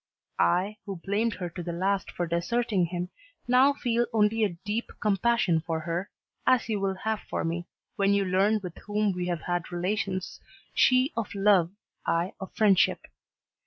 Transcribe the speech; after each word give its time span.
I, 0.39 0.77
who 0.87 0.95
blamed 0.95 1.35
her 1.35 1.47
to 1.51 1.61
the 1.61 1.71
last 1.73 2.09
for 2.09 2.25
deserting 2.25 2.87
him, 2.87 3.09
now 3.47 3.73
feel 3.73 4.07
only 4.11 4.43
a 4.43 4.57
deep 4.65 4.89
compassion 4.99 5.61
for 5.67 5.81
her, 5.81 6.09
as 6.47 6.67
you 6.69 6.79
will 6.79 6.95
have 6.95 7.19
for 7.29 7.43
me, 7.43 7.67
when 7.97 8.15
you 8.15 8.25
learn 8.25 8.61
with 8.63 8.77
whom 8.87 9.11
we 9.11 9.27
have 9.27 9.41
had 9.41 9.71
relations, 9.71 10.39
she 10.73 11.13
of 11.15 11.35
love, 11.35 11.69
I 12.03 12.33
of 12.39 12.51
friendship. 12.55 13.05